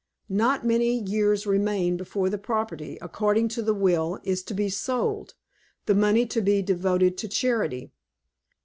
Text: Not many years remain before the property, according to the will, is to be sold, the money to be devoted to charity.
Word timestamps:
Not 0.29 0.65
many 0.65 0.97
years 0.97 1.45
remain 1.45 1.95
before 1.95 2.27
the 2.31 2.39
property, 2.39 2.97
according 3.03 3.49
to 3.49 3.61
the 3.61 3.75
will, 3.75 4.19
is 4.23 4.41
to 4.45 4.55
be 4.55 4.67
sold, 4.67 5.35
the 5.85 5.93
money 5.93 6.25
to 6.25 6.41
be 6.41 6.63
devoted 6.63 7.19
to 7.19 7.27
charity. 7.27 7.91